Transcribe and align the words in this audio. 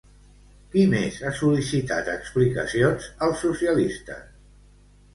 Qui 0.71 0.85
més 0.93 1.19
ha 1.25 1.33
sol·licitat 1.41 2.11
explicacions 2.15 3.13
als 3.29 3.47
socialistes? 3.49 4.29